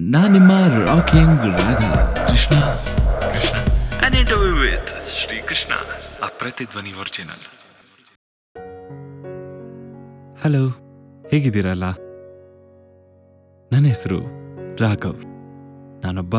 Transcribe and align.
ನಾನು 0.00 0.32
ನಿಮ್ಮ 0.32 0.52
rocking 0.66 1.40
Raga 1.40 1.76
Krishna. 2.30 2.60
Krishna. 3.32 3.56
An 4.06 4.14
interview 4.14 4.54
with 4.54 4.88
Shrikrishna 5.10 5.72
ಆ 6.24 6.26
ಪ್ರತಿಧ್ವನಿ 6.38 6.92
ಒರಿಜಿನಲ್ 6.92 7.44
ಹಲೋ 10.42 10.68
ಹೇಗಿದ್ದೀರಲ್ಲ? 11.30 11.84
ನನ್ನ 13.72 13.86
ಹೆಸರು 13.86 14.20
ರಾಘವ್. 14.76 15.24
ನಾನೊಬ್ಬ 16.04 16.36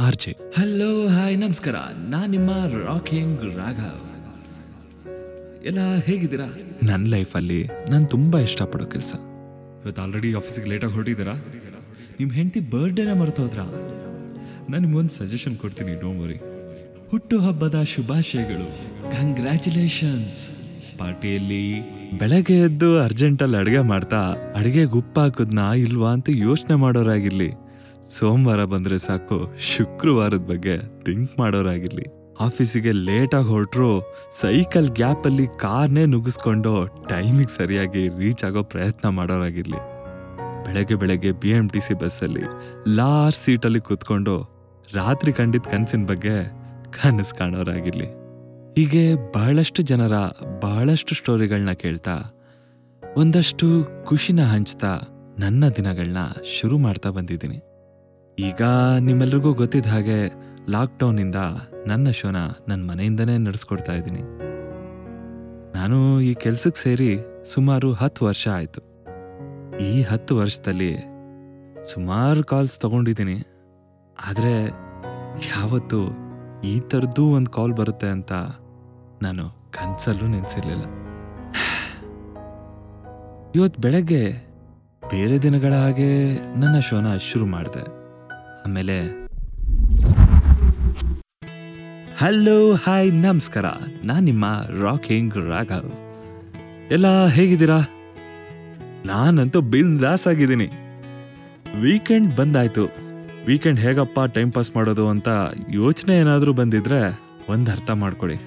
ಆರ್ 0.00 0.16
ಜೆ. 0.16 0.30
ಹಲೋ 0.30 1.08
ಹಾಯ್ 1.08 1.38
ನಮಸ್ಕಾರ. 1.38 1.74
ನಾನು 1.96 2.26
ನಿಮ್ಮ 2.26 2.50
ರಾಕಿಂಗ್ 2.86 3.44
ರಾಘವ್. 3.44 4.00
ಎಲ್ಲ 5.64 5.78
ಹೇಗಿದ್ದೀರಾ? 6.04 6.46
ನನ್ನ 6.82 7.06
ಲೈಫಲ್ಲಿ 7.06 7.68
ನಾನು 7.90 8.06
ತುಂಬ 8.06 8.38
ಇಷ್ಟಪಡೋ 8.38 8.84
ಕೆಲಸ. 8.84 9.14
ಇವತ್ತು 9.84 10.02
ಆಲ್ರೆಡಿ 10.02 10.34
ಆಫೀಸಿಗೆ 10.34 10.68
ಲೇಟಾಗಿ 10.68 10.92
ಹೊರಟಿದ್ದೀರಾ? 10.92 11.32
ನಿಮ್ಮ 12.22 12.34
ಹೆಂಡತಿ 12.34 12.60
ಬರ್ಡೇನ 12.60 13.12
ಮರ್ತೋದ್ರಾ? 13.20 13.64
ನಾನು 14.70 14.78
ನಿಮ್ಗೊಂದು 14.78 15.08
ಸಜೆಷನ್ 15.08 15.56
ಕೊಡ್ತೀನಿ 15.56 16.00
ಡೋಂಟ್ 16.00 16.42
ಹುಟ್ಟು 17.10 17.40
ಹಬ್ಬದ 17.40 17.82
ಶುಭಾಶಯಗಳು. 17.82 18.66
ಕಂಗ್ರ್ಯಾಚುಲೇಷನ್ಸ್ 19.12 20.42
ಪಾರ್ಟಿಯಲ್ಲಿ 20.98 21.80
ಬೆಳಗ್ಗೆ 22.18 22.56
ಎದ್ದು 22.58 23.00
ಅರ್ಜೆಂಟಲ್ಲಿ 23.00 23.56
ಅಡುಗೆ 23.56 23.80
ಮಾಡ್ತಾ, 23.80 24.20
ಅಡುಗೆ 24.56 24.84
ಉಪ್ಪು 24.84 25.20
ಹಾಕುದ್ನಾ 25.20 25.74
ಇಲ್ವಾ 25.74 26.10
ಅಂತ 26.12 26.28
ಯೋಚನೆ 26.30 26.74
ಮಾಡೋರಾಗಿರ್ಲಿ. 26.74 27.50
ಸೋಮವಾರ 28.10 28.64
ಬಂದರೆ 28.64 28.98
ಸಾಕು, 28.98 29.38
ಶುಕ್ರವಾರದ 29.76 30.44
ಬಗ್ಗೆ 30.50 30.76
ಥಿಂಕ್ 31.04 31.38
ಮಾಡೋರಾಗಿರ್ಲಿ. 31.38 32.06
ಆಫೀಸಿಗೆ 32.40 32.92
ಲೇಟಾಗಿ 32.92 33.48
ಹೊರಟ್ರು 33.48 34.14
ಸೈಕಲ್ 34.40 34.88
ಗ್ಯಾಪಲ್ಲಿ 34.88 35.46
ಕಾರ್ನೇ 35.60 36.04
ನುಗ್ಗಿಸ್ಕೊಂಡು 36.06 36.86
ಟೈಮಿಗೆ 37.08 37.56
ಸರಿಯಾಗಿ 37.56 38.08
ರೀಚ್ 38.18 38.44
ಆಗೋ 38.44 38.62
ಪ್ರಯತ್ನ 38.62 39.08
ಮಾಡೋರಾಗಿರ್ಲಿ. 39.08 39.91
ಬೆಳಗ್ಗೆ 40.66 40.94
ಬೆಳಗ್ಗೆ 40.94 41.32
ಬಿ 41.32 41.50
ಎಂ 41.50 41.68
ಟಿ 41.68 41.80
ಸಿ 41.80 41.94
ಬಸ್ಸಲ್ಲಿ 41.94 42.44
ಲಾರ್ಜ್ 42.96 43.38
ಸೀಟಲ್ಲಿ 43.38 43.80
ಕೂತ್ಕೊಂಡು 43.80 44.34
ರಾತ್ರಿ 44.94 45.32
ಕಂಡಿದ್ದ 45.32 45.66
ಕನಸಿನ 45.66 46.06
ಬಗ್ಗೆ 46.06 46.36
ಕನಸು 46.96 47.34
ಕಾಣೋರಾಗಿರ್ಲಿ. 47.38 48.08
ಹೀಗೆ 48.76 49.32
ಬಹಳಷ್ಟು 49.32 49.82
ಜನರ 49.82 50.14
ಬಹಳಷ್ಟು 50.62 51.14
ಸ್ಟೋರಿಗಳನ್ನ 51.14 51.72
ಕೇಳ್ತಾ, 51.72 52.14
ಒಂದಷ್ಟು 53.02 53.66
ಖುಷಿನ 54.04 54.40
ಹಂಚ್ತಾ 54.44 54.92
ನನ್ನ 55.38 55.68
ದಿನಗಳನ್ನ 55.68 56.22
ಶುರು 56.60 56.78
ಮಾಡ್ತಾ 56.78 57.10
ಬಂದಿದ್ದೀನಿ. 57.10 57.58
ಈಗ 58.38 58.62
ನಿಮ್ಮೆಲ್ರಿಗೂ 58.98 59.54
ಗೊತ್ತಿದ್ದ 59.54 59.86
ಹಾಗೆ 59.86 60.18
ಲಾಕ್ಡೌನಿಂದ 60.70 61.36
ನನ್ನ 61.86 62.10
ಶೋನ 62.10 62.36
ನನ್ನ 62.68 62.90
ಮನೆಯಿಂದನೇ 62.90 63.38
ನಡೆಸ್ಕೊಡ್ತಾ 63.38 63.92
ಇದ್ದೀನಿ. 63.92 64.22
ನಾನು 65.78 66.20
ಈ 66.20 66.34
ಕೆಲಸಕ್ಕೆ 66.34 66.80
ಸೇರಿ 66.80 67.10
ಸುಮಾರು 67.44 67.92
ಹತ್ತು 67.92 68.24
ವರ್ಷ 68.26 68.48
ಆಯಿತು. 68.48 68.91
ಈ 69.82 70.02
ಹತ್ತು 70.02 70.36
ವರ್ಷದಲ್ಲಿ 70.36 70.96
ಸುಮಾರು 71.84 72.44
ಕಾಲ್ಸ್ 72.44 72.78
ತಗೊಂಡಿದ್ದೀನಿ. 72.78 73.42
ಆದರೆ 74.28 74.68
ಯಾವತ್ತು 75.46 76.10
ಈ 76.64 76.80
ಥರದ್ದು 76.80 77.26
ಒಂದು 77.26 77.50
ಕಾಲ್ 77.50 77.72
ಬರುತ್ತೆ 77.72 78.06
ಅಂತ 78.06 78.32
ನಾನು 79.22 79.70
ಕನ್ಸಲ್ಲೂ 79.70 80.26
ನೆನೆಸಿರ್ಲಿಲ್ಲ. 80.26 80.82
ಇವತ್ತು 83.54 83.80
ಬೆಳಗ್ಗೆ 83.80 84.52
ಬೇರೆ 85.10 85.42
ದಿನಗಳ 85.42 85.74
ಹಾಗೆ 85.74 86.38
ನನ್ನ 86.58 86.78
ಶೋನ 86.78 87.16
ಶುರು 87.16 87.46
ಮಾಡಿದೆ. 87.46 87.82
ಆಮೇಲೆ 88.66 89.22
ಹಲೋ 92.18 92.74
ಹಾಯ್ 92.74 93.14
ನಮಸ್ಕಾರ. 93.14 93.64
ನಾನು 94.04 94.20
ನಿಮ್ಮ 94.20 94.44
ರಾಕಿಂಗ್ 94.80 95.36
ರಾಘವ್. 95.36 95.92
ಎಲ್ಲ 96.92 97.26
ಹೇಗಿದ್ದೀರಾ? 97.26 98.01
ನಾನಂತೂ 99.06 99.60
ಬಿಂದಾಸ್ 99.60 100.28
ಆಗಿದ್ದೀನಿ. 100.28 100.66
ವೀಕೆಂಡ್ 101.80 102.36
ಬಂದಾಯ್ತು. 102.36 102.84
ವೀಕೆಂಡ್ 103.46 103.80
ಹೇಗಪ್ಪ 103.80 104.20
ಟೈಮ್ 104.20 104.52
ಪಾಸ್ 104.52 104.76
ಮಾಡೋದು 104.76 105.08
ಅಂತ 105.08 105.28
ಯೋಚನೆ 105.70 106.18
ಏನಾದರೂ 106.18 106.52
ಬಂದಿದ್ರೆ 106.52 107.20
ಒಂದು 107.48 107.70
ಅರ್ಥ 107.70 107.90
ಮಾಡ್ಕೊಳ್ಳಿ. 107.90 108.38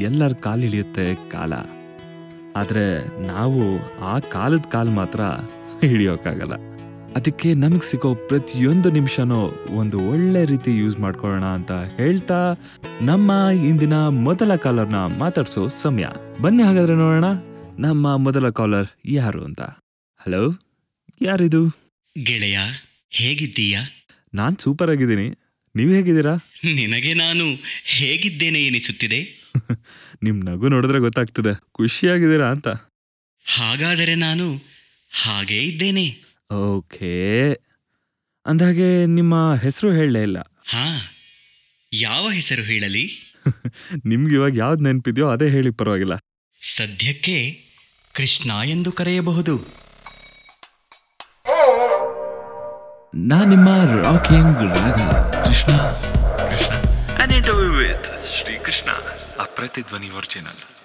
ಎಲ್ಲರ 0.00 0.32
ಕಾಲಿಳಿಯುತ್ತೆ 0.32 1.14
ಕಾಲ. 1.14 1.52
ಆದರೆ 2.56 3.08
ನಾವು 3.26 3.62
ಆ 4.04 4.18
ಕಾಲದ 4.18 4.60
ಕಾಲು 4.60 4.90
ಮಾತ್ರ 4.90 5.20
ಹಿಡಿಯೋಕ್ಕಾಗಲ್ಲ 5.86 6.52
ಅದಕ್ಕೆ 7.16 7.54
ನಮಗೆ 7.54 7.90
ಸಿಗೋ 7.90 8.14
ಪ್ರತಿಯೊಂದು 8.14 8.90
ನಿಮಿಷನೂ 8.90 9.54
ಒಂದು 9.76 10.10
ಒಳ್ಳೆ 10.10 10.44
ರೀತಿ 10.44 10.76
ಯೂಸ್ 10.76 11.00
ಮಾಡ್ಕೊಳ್ಳೋಣ 11.00 11.44
ಅಂತ 11.44 11.72
ಹೇಳ್ತಾ 11.72 12.54
ನಮ್ಮ 13.02 13.30
ಇಂದಿನ 13.50 14.08
ಮೊದಲ 14.08 14.54
ಕಾಲರ್ನ 14.54 14.96
ಮಾತಾಡಿಸೋ 14.96 15.68
ಸಮಯ. 15.68 16.04
ಬನ್ನಿ 16.42 16.62
ಹಾಗಾದ್ರೆ 16.62 16.94
ನೋಡೋಣ. 16.94 17.24
ನಮ್ಮ 17.78 18.16
ಮೊದಲ 18.16 18.50
ಕಾಲರ್ 18.50 18.86
ಯಾರು 19.06 19.44
ಅಂತ? 19.44 19.60
ಹಲೋ 20.20 20.52
ಯಾರಿದು? 21.22 21.68
ಗೆಳೆಯ 22.22 22.58
ಹೇಗಿದ್ದೀಯ? 23.10 23.78
ನಾನ್ 24.34 24.58
ಸೂಪರ್ 24.58 24.90
ಆಗಿದ್ದೀನಿ. 24.90 25.28
ನೀವು 25.76 25.90
ಹೇಗಿದ್ದೀರಾ? 25.90 26.34
ನಿನಗೆ 26.64 27.14
ನಾನು 27.14 27.44
ಹೇಗಿದ್ದೇನೆ 27.84 28.66
ಎನಿಸುತ್ತಿದೆ? 28.66 29.50
ನಿಮ್ 30.22 30.44
ನಗು 30.44 30.68
ನೋಡಿದ್ರೆ 30.68 30.98
ಗೊತ್ತಾಗ್ತದೆ. 30.98 31.60
ಖುಷಿಯಾಗಿದ್ದೀರಾ 31.72 32.50
ಅಂತ. 32.50 32.68
ಹಾಗಾದರೆ 33.46 34.14
ನಾನು 34.14 34.56
ಹಾಗೇ 35.10 35.62
ಇದ್ದೇನೆ. 35.62 36.22
ಓಕೆ. 36.54 37.52
ಅಂದಾಗೆ 38.46 39.06
ನಿಮ್ಮ 39.06 39.54
ಹೆಸರು 39.54 39.92
ಹೇಳಲೇ 39.92 40.22
ಇಲ್ಲ. 40.22 40.38
ಹಾ 40.66 41.14
ಯಾವ 41.92 42.30
ಹೆಸರು 42.30 42.62
ಹೇಳಲಿ? 42.62 43.34
ನಿಮ್ಗೆ 44.06 44.34
ಇವಾಗ 44.34 44.56
ಯಾವ್ದು 44.56 44.84
ನೆನಪಿದೆಯೋ 44.84 45.28
ಅದೇ 45.28 45.50
ಹೇಳಿ 45.50 45.70
ಪರವಾಗಿಲ್ಲ. 45.70 46.16
ಸದ್ಯಕ್ಕೆ 46.76 47.67
ಕೃಷ್ಣ 48.18 48.50
ಎಂದು 48.64 48.92
ಕರೆಯಬಹುದು. 48.92 49.56
ನಾ 53.14 53.44
ನಿಮ್ಮ 53.44 53.68
rocking 54.02 54.56
Raga 54.56 55.14
Krishna. 55.46 55.76
Krishna. 56.48 56.74
An 57.22 57.32
interview 57.32 57.72
with 57.72 58.04
Shrikrishna 58.34 58.90
ಆ 59.40 59.44
ಪ್ರತಿಧ್ವನಿ 59.44 60.10
ಒರಿಜಿನಲ್ 60.10 60.77